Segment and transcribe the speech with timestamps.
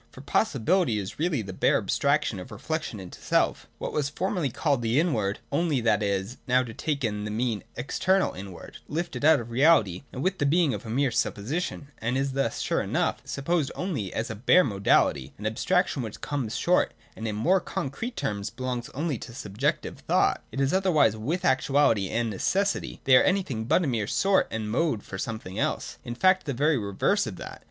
[0.09, 4.49] For Possi bility is really the bare abstraction of reflection into self,— what was formerly
[4.49, 9.23] called the Inward, only that it is now taken to mean the external inward, lifted
[9.23, 12.81] out of reality and with the being of a mere supposition, and is thus, sure
[12.81, 17.59] enough, supposed only as a bare modality, an abstraction which comes short, and, in more
[17.59, 20.41] con crete terms, belongs only to subjective thought.
[20.51, 23.01] It is otherwise with Actuality and Necessity.
[23.03, 26.53] They are anything but a mere sort and mode for something else: in fact the
[26.55, 27.59] very reverse of that.